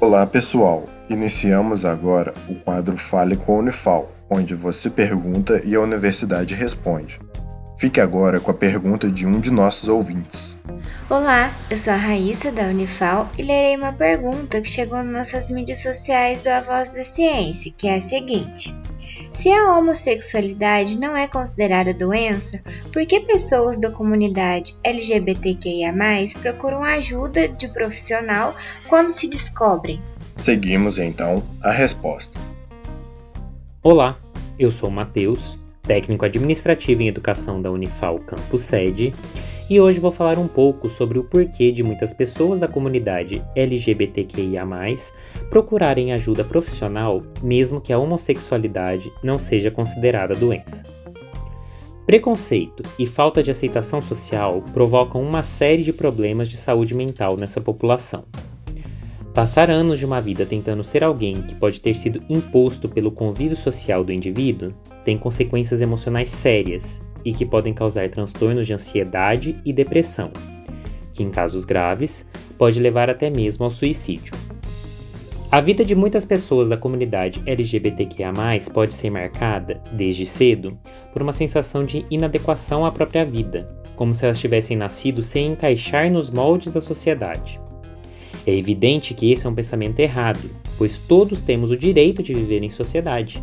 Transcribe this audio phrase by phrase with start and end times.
[0.00, 5.80] Olá pessoal, iniciamos agora o quadro Fale com a Unifal, onde você pergunta e a
[5.80, 7.20] universidade responde.
[7.76, 10.56] Fique agora com a pergunta de um de nossos ouvintes.
[11.10, 15.50] Olá, eu sou a Raíssa da Unifal e lerei uma pergunta que chegou nas nossas
[15.50, 18.74] mídias sociais do A Voz da Ciência, que é a seguinte:
[19.30, 22.60] Se a homossexualidade não é considerada doença,
[22.92, 25.94] por que pessoas da comunidade LGBTQIA+
[26.42, 28.56] procuram ajuda de profissional
[28.88, 30.02] quando se descobrem?
[30.34, 32.40] Seguimos então a resposta.
[33.80, 34.18] Olá,
[34.58, 39.14] eu sou Matheus, técnico administrativo em educação da Unifal Campus Sede,
[39.70, 44.66] e hoje vou falar um pouco sobre o porquê de muitas pessoas da comunidade LGBTQIA+
[45.48, 50.82] procurarem ajuda profissional mesmo que a homossexualidade não seja considerada doença.
[52.04, 57.60] Preconceito e falta de aceitação social provocam uma série de problemas de saúde mental nessa
[57.60, 58.24] população.
[59.32, 63.56] Passar anos de uma vida tentando ser alguém que pode ter sido imposto pelo convívio
[63.56, 69.72] social do indivíduo tem consequências emocionais sérias e que podem causar transtornos de ansiedade e
[69.72, 70.30] depressão,
[71.12, 72.26] que em casos graves
[72.56, 74.34] pode levar até mesmo ao suicídio.
[75.52, 78.32] A vida de muitas pessoas da comunidade LGBTQIA+
[78.72, 80.78] pode ser marcada, desde cedo,
[81.12, 86.08] por uma sensação de inadequação à própria vida, como se elas tivessem nascido sem encaixar
[86.08, 87.60] nos moldes da sociedade.
[88.46, 90.48] É evidente que esse é um pensamento errado,
[90.78, 93.42] pois todos temos o direito de viver em sociedade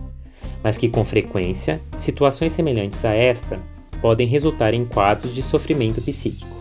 [0.63, 3.59] mas que com frequência situações semelhantes a esta
[4.01, 6.55] podem resultar em quadros de sofrimento psíquico.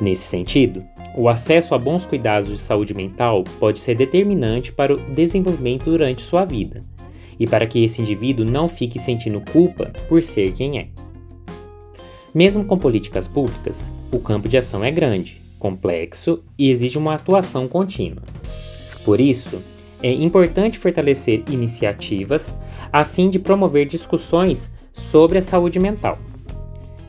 [0.00, 0.84] Nesse sentido,
[1.16, 6.22] o acesso a bons cuidados de saúde mental pode ser determinante para o desenvolvimento durante
[6.22, 6.82] sua vida
[7.38, 10.88] e para que esse indivíduo não fique sentindo culpa por ser quem é.
[12.34, 17.68] Mesmo com políticas públicas, o campo de ação é grande, complexo e exige uma atuação
[17.68, 18.22] contínua.
[19.04, 19.62] Por isso,
[20.02, 22.56] é importante fortalecer iniciativas
[22.92, 26.18] a fim de promover discussões sobre a saúde mental.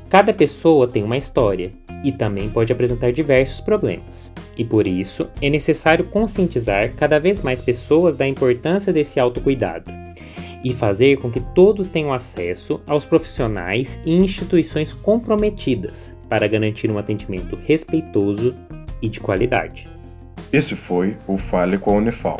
[0.10, 1.72] Cada pessoa tem uma história
[2.04, 7.62] e também pode apresentar diversos problemas, e por isso é necessário conscientizar cada vez mais
[7.62, 9.92] pessoas da importância desse autocuidado
[10.64, 16.98] e fazer com que todos tenham acesso aos profissionais e instituições comprometidas para garantir um
[16.98, 18.56] atendimento respeitoso
[19.02, 19.90] e de qualidade.
[20.52, 22.40] Esse foi o Fale com a Unifal.